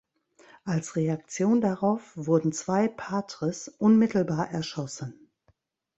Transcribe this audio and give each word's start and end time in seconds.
Als 0.65 0.95
Reaktion 0.95 1.61
darauf 1.61 2.01
wurden 2.15 2.53
zwei 2.53 2.87
Patres 2.87 3.67
unmittelbar 3.77 4.49
erschossen. 4.49 5.29